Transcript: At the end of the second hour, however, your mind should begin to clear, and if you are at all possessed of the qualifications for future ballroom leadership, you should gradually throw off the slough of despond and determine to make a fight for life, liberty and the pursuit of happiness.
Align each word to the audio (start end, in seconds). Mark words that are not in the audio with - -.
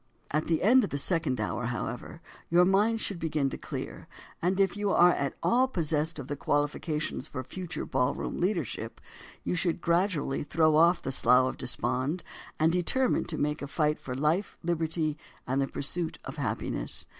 At 0.31 0.45
the 0.45 0.63
end 0.63 0.83
of 0.83 0.89
the 0.89 0.97
second 0.97 1.39
hour, 1.39 1.67
however, 1.67 2.21
your 2.49 2.65
mind 2.65 2.99
should 2.99 3.19
begin 3.19 3.51
to 3.51 3.55
clear, 3.59 4.07
and 4.41 4.59
if 4.59 4.75
you 4.75 4.89
are 4.89 5.11
at 5.11 5.37
all 5.43 5.67
possessed 5.67 6.17
of 6.17 6.27
the 6.27 6.35
qualifications 6.35 7.27
for 7.27 7.43
future 7.43 7.85
ballroom 7.85 8.39
leadership, 8.41 8.99
you 9.43 9.53
should 9.53 9.79
gradually 9.79 10.41
throw 10.41 10.75
off 10.75 11.03
the 11.03 11.11
slough 11.11 11.49
of 11.49 11.57
despond 11.57 12.23
and 12.59 12.71
determine 12.71 13.25
to 13.25 13.37
make 13.37 13.61
a 13.61 13.67
fight 13.67 13.99
for 13.99 14.15
life, 14.15 14.57
liberty 14.63 15.19
and 15.45 15.61
the 15.61 15.67
pursuit 15.67 16.17
of 16.25 16.37
happiness. 16.37 17.05